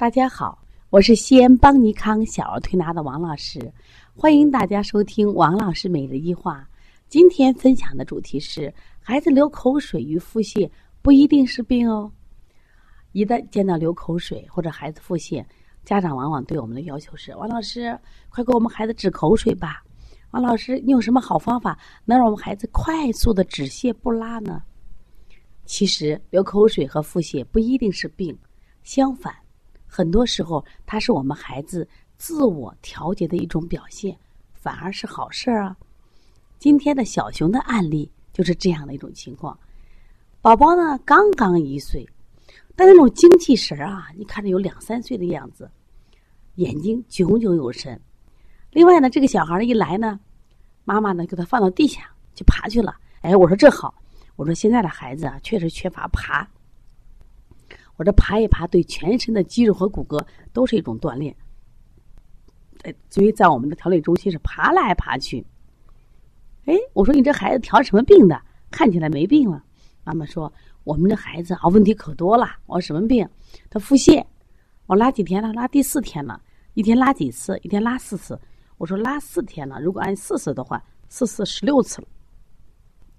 [0.00, 0.58] 大家好，
[0.88, 3.70] 我是西安邦尼康小儿推拿的王老师，
[4.16, 6.66] 欢迎大家收听王老师每日一话。
[7.06, 10.70] 今天分享的主题是：孩子流口水与腹泻
[11.02, 12.10] 不一定是病哦。
[13.12, 15.44] 一旦见到流口水或者孩子腹泻，
[15.84, 17.94] 家长往往对我们的要求是：王老师，
[18.30, 19.84] 快给我们孩子止口水吧。
[20.30, 24.62] 王老师，你有什么好方法能让我们孩子快速的止泻不拉呢？
[25.66, 28.34] 其实流口水和腹泻不一定是病，
[28.82, 29.34] 相反，
[29.92, 31.86] 很多时候它是我们孩子
[32.16, 34.16] 自我调节的一种表现，
[34.54, 35.76] 反而是好事儿啊。
[36.60, 39.58] 今天的小熊的案例就是这样的一种情况，
[40.40, 42.08] 宝宝呢刚刚一岁，
[42.76, 45.68] 但那种精气神儿啊，你看着有两三岁的样子，
[46.54, 48.00] 眼睛炯炯有神。
[48.70, 50.20] 另外呢，这个小孩一来呢，
[50.84, 52.94] 妈妈呢给他放到地下就爬去了。
[53.22, 53.92] 哎，我说这好，
[54.36, 56.48] 我说现在的孩子啊，确实缺乏爬。
[58.00, 60.18] 我这爬一爬，对全身的肌肉和骨骼
[60.54, 61.36] 都是一种锻炼。
[62.84, 65.44] 哎，所以在我们的调理中心是爬来爬去。
[66.64, 68.40] 哎，我说你这孩子调什么病的？
[68.70, 69.62] 看起来没病了。
[70.02, 70.50] 妈妈说
[70.84, 72.48] 我们这孩子啊，问题可多了。
[72.64, 73.28] 我说什么病？
[73.68, 74.24] 他腹泻。
[74.86, 75.52] 我拉几天了？
[75.52, 76.40] 拉第四天了。
[76.72, 77.58] 一天拉几次？
[77.58, 78.40] 一天拉四次。
[78.78, 82.08] 我说拉四天了，如果按四次的话，四次十六次了。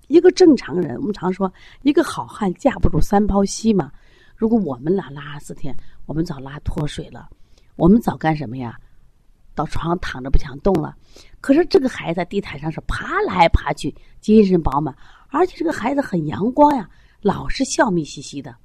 [0.07, 1.53] 一个正常人，我们常说
[1.83, 3.91] 一个好汉架不住三泡稀嘛。
[4.41, 5.71] 如果我们俩拉四天，
[6.07, 7.29] 我们早拉脱水了，
[7.75, 8.75] 我们早干什么呀？
[9.53, 10.97] 到床上躺着不想动了。
[11.39, 14.97] 可是这个孩子在地毯上是爬来爬去，精神饱满，
[15.29, 16.89] 而且这个孩子很阳光呀，
[17.21, 18.55] 老是笑眯嘻嘻的，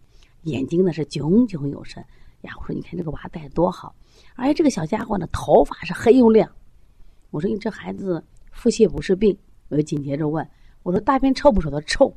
[0.45, 2.03] 眼睛呢是炯炯有神
[2.41, 2.55] 呀。
[2.59, 3.95] 我说你看这个娃带多好，
[4.35, 6.51] 而且这个小家伙呢头发是黑又亮。
[7.31, 9.37] 我说你这孩子腹泻不是病，
[9.69, 10.49] 我就紧接着问
[10.83, 11.69] 我说大便臭不臭？
[11.69, 12.17] 他臭。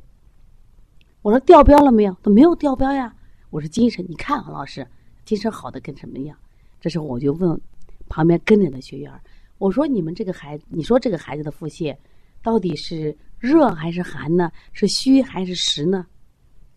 [1.20, 2.16] 我说掉标了没有？
[2.22, 3.14] 他没有掉标呀。
[3.50, 4.86] 我说精神，你看王老师
[5.24, 6.36] 精神好的跟什么一样？
[6.80, 7.60] 这时候我就问
[8.08, 9.12] 旁边跟着的学员
[9.58, 11.94] 我说你们这个孩子，你说这个孩子的腹泻
[12.42, 14.50] 到底是热还是寒呢？
[14.72, 16.06] 是虚还是实呢？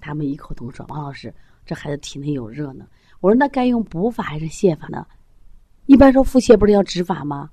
[0.02, 1.34] 他们异口同声：王老师，
[1.66, 2.86] 这孩子体内有热呢。
[3.22, 5.08] 我说那该用补法还是泻法呢？
[5.86, 7.50] 一般说腹泻不是要止法吗？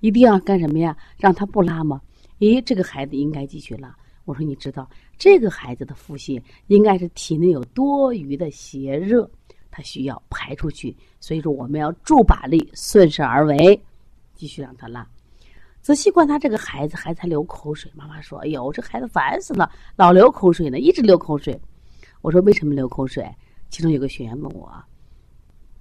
[0.00, 0.96] 一定要干什么呀？
[1.16, 2.00] 让他不拉吗？
[2.40, 3.96] 咦，这个孩子应该继续拉。
[4.28, 9.28] 我说你知道，这个孩子的腹泻应该是体内有多余的邪热，
[9.70, 10.94] 他需要排出去。
[11.18, 13.82] 所以说我们要助把力，顺势而为，
[14.34, 15.08] 继续让他拉。
[15.80, 17.90] 仔细观察这个孩子，还在流口水。
[17.94, 21.58] 妈妈说：“哎呦，这孩子烦死了，老流口水呢，一直流口水。”
[22.20, 23.26] 我说：“为什么流口水？”
[23.70, 24.70] 其中有个学员问我：“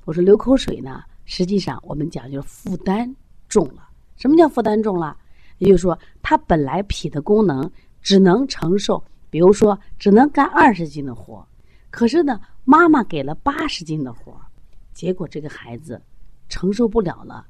[0.06, 3.14] 我说流口水呢，实际上我们讲就是负担
[3.50, 5.18] 重了。”什么叫负担重了？
[5.58, 7.70] 也就是说，他本来脾的功能
[8.08, 11.46] 只能承受，比如说只能干二十斤的活，
[11.90, 14.34] 可是呢，妈妈给了八十斤的活，
[14.94, 16.02] 结果这个孩子
[16.48, 17.46] 承受不了了，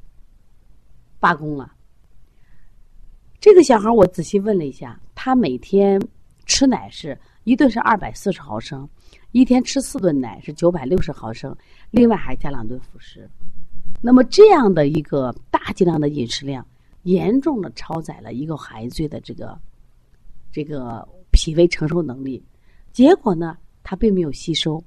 [1.20, 1.72] 罢工了。
[3.40, 6.02] 这个小孩我仔细问了一下，他每天
[6.48, 8.90] 吃奶是一顿是二百四十毫升，
[9.34, 11.56] 一天吃四顿奶是九百六十毫升，
[11.92, 13.30] 另外还加两顿辅食。
[14.02, 16.66] 那么这样的一个大剂量的饮食量，
[17.04, 19.56] 严重的超载了一个孩子的这个
[20.52, 22.44] 这个脾胃承受能力，
[22.92, 24.84] 结果呢，他并没有吸收，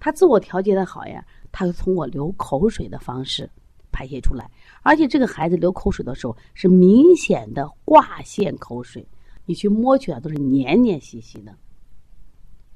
[0.00, 3.48] 他自我调节的好呀，他通过流口水的方式
[3.92, 4.50] 排泄出来，
[4.82, 9.06] 而且这个孩子流口水的时候是明显的挂线口水，
[9.46, 11.56] 你去摸去啊，都是黏黏兮兮的，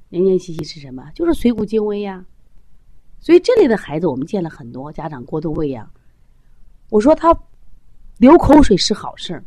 [0.07, 1.11] 黏黏兮兮是什么？
[1.13, 2.25] 就是水谷精微呀。
[3.19, 5.91] 所以这类的孩子，我们见了很多家长过度喂养。
[6.89, 7.37] 我说他
[8.17, 9.43] 流口水是好事儿。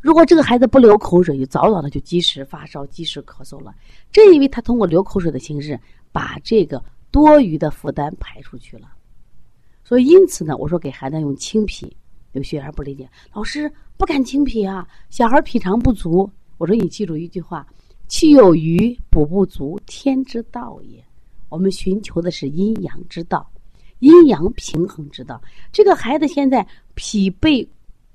[0.00, 3.74] 如果这个孩子不流口水，就早早的就积食发烧、积食咳嗽了。
[4.10, 5.78] 正因为他通过流口水的形式，
[6.10, 8.90] 把这个多余的负担排出去了。
[9.84, 11.96] 所以因此呢，我说给孩子用清脾。
[12.32, 16.30] 有学员不理解，老师不敢清脾啊，小孩脾肠不足。
[16.58, 17.66] 我说你记住一句话：
[18.06, 21.04] 气有余，补不足，天之道也。
[21.48, 23.50] 我们寻求的是阴阳之道，
[23.98, 25.42] 阴阳平衡之道。
[25.72, 26.64] 这个孩子现在
[26.94, 27.68] 脾被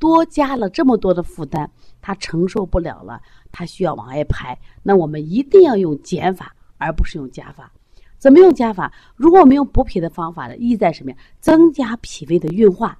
[0.05, 1.67] 多加了这么多的负担，
[1.99, 3.19] 他承受不了了，
[3.51, 4.55] 他需要往外排。
[4.83, 7.71] 那我们一定要用减法，而不是用加法。
[8.19, 8.93] 怎么用加法？
[9.15, 10.55] 如果我们用补脾的方法呢？
[10.57, 11.17] 意在什么呀？
[11.39, 12.95] 增加脾胃的运化，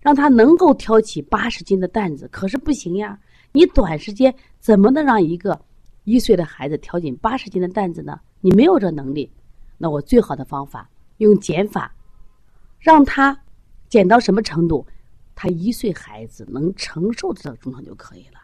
[0.00, 2.26] 让他能够挑起八十斤的担子。
[2.32, 3.18] 可是不行呀，
[3.52, 5.60] 你短时间怎么能让一个
[6.04, 8.18] 一岁的孩子挑起八十斤的担子呢？
[8.40, 9.30] 你没有这能力。
[9.76, 11.94] 那我最好的方法用减法，
[12.78, 13.38] 让他
[13.88, 14.86] 减到什么程度，
[15.36, 18.40] 他一岁孩子能承受的这个重量就可以了。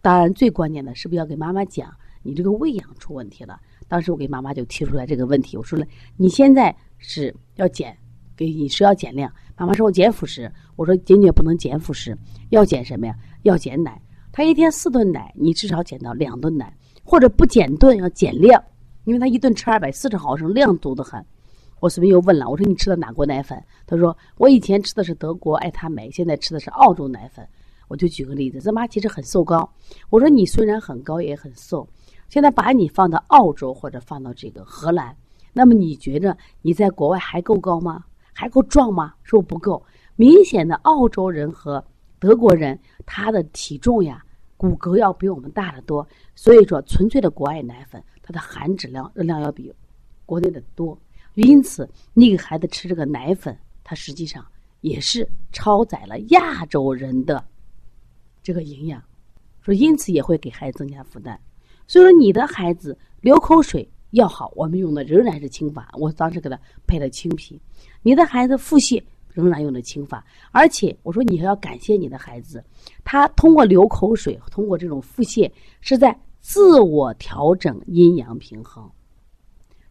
[0.00, 1.92] 当然，最关键的是不是要给妈妈讲，
[2.22, 3.60] 你这个喂养出问题了？
[3.88, 5.84] 当时我给妈妈就提出来这个问题，我说了，
[6.16, 7.96] 你现在是要减，
[8.36, 9.30] 给饮食要减量。
[9.56, 12.16] 妈妈说我减辅食，我说坚决不能减辅食，
[12.50, 13.16] 要减什么呀？
[13.42, 14.00] 要减奶。
[14.30, 18.62] 他一天四顿奶，你至少减到两顿奶，或者不减顿要减量，
[19.04, 21.24] 因为他一顿吃二百四十毫升，量多得很。
[21.84, 23.62] 我随便又问了，我说你吃的哪国奶粉？
[23.86, 27.46] 他说我以前吃的是德国爱他美，现在吃的是澳洲奶粉。
[27.88, 29.70] 我就举个例子，这妈其实很瘦高。
[30.08, 31.86] 我说你虽然很高也很瘦，
[32.30, 35.14] 现在把你放到澳洲或者放到这个荷兰，
[35.52, 38.02] 那么你觉着你在国外还够高吗？
[38.32, 39.12] 还够壮吗？
[39.22, 39.84] 说不够。
[40.16, 41.84] 明显的，澳洲人和
[42.18, 44.24] 德国人他的体重呀。
[44.56, 49.70] 骨骼要比我们大得多，所以说纯粹的国外奶粉，它的含脂量热量要比
[50.24, 50.98] 国内的多，
[51.34, 54.44] 因此你给孩子吃这个奶粉，它实际上
[54.80, 57.44] 也是超载了亚洲人的
[58.42, 59.02] 这个营养，
[59.60, 61.38] 说因此也会给孩子增加负担。
[61.86, 67.60] 所以说你的孩子流口水要好，我们用的仍然是清法，我当时给他配了清皮。
[68.02, 69.02] 你的孩子腹泻。
[69.34, 72.64] 仍然用的清法，而且我说你还要感谢你的孩子，
[73.02, 75.50] 他通过流口水，通过这种腹泻，
[75.80, 78.88] 是在自我调整阴阳平衡。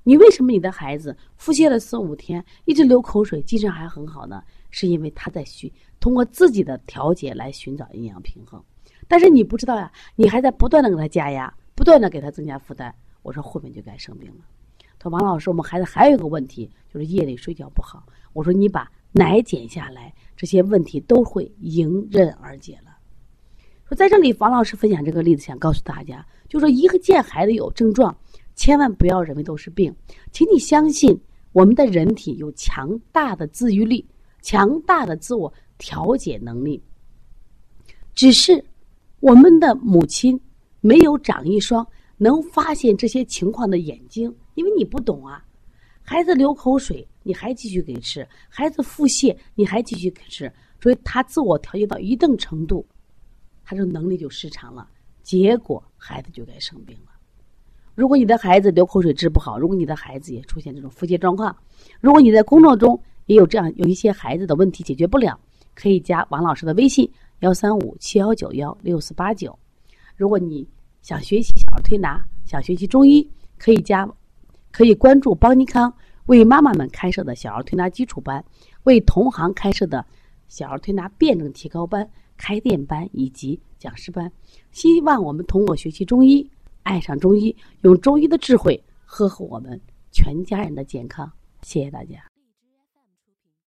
[0.04, 4.44] 你为什么你的孩子腹泻了四五天，一直流口水，精神还很好呢？
[4.70, 8.64] 是因为他在寻通过自己的调节来寻找阴阳平衡。
[9.08, 12.94] 但是你不知道呀，你还在不断的给他加压，不断的给他增加负担。
[13.22, 14.46] 我说后面就该生病了。
[15.00, 18.06] 他说王老师，我们孩子还有一个问题，就是夜里睡觉不好。
[18.34, 18.90] 我说你把。
[19.16, 22.98] 奶减下来，这些问题都会迎刃而解了。
[23.86, 28.18] 说在这里，王老师分享这个例子，想告诉大家，就说一个见孩子有症状，
[28.56, 29.96] 千万不要认为都是病，
[30.32, 31.20] 请你相信
[31.52, 34.06] 我们的人体有强大的自愈力，
[34.42, 36.82] 强大的自我调节能力。
[38.14, 38.64] 只是
[39.20, 40.40] 我们的母亲
[40.82, 41.86] 没有长一双
[42.18, 45.44] 能发现这些情况的眼睛，因为你不懂啊。
[46.04, 50.52] 孩子流口水，你还继续给吃；孩子腹泻，你还继续给吃。
[50.82, 52.86] 所以他自我调节到一定程度，
[53.64, 54.88] 他这能力就失常了，
[55.24, 57.13] 结果孩子就该生病了。
[57.96, 61.56] 如果你的孩子流口水治不好，如果你的孩子也出现这种腹泻状况，
[62.02, 65.40] 如果你在工作中也有这样有一些孩子的问题解决不了，
[65.76, 67.10] 可以加王老师的微信
[67.40, 69.58] 幺三五七幺九幺六四八九。
[70.16, 70.68] 如果你
[71.02, 74.10] 想学习小儿推拿，想学习中医，可以加。
[74.72, 75.94] 可以关注邦尼康
[76.26, 78.44] 为妈妈们开设的小儿推拿基础班，
[78.86, 80.04] 为同行开设的
[80.48, 84.32] 小儿推拿辩证提高班、开店班以及讲师班。
[84.72, 86.50] 希望我们通过学习中医，
[86.84, 89.80] 爱上中医，用中医的智慧呵护我们
[90.12, 91.32] 全家人的健康。
[91.62, 92.33] 谢谢大家。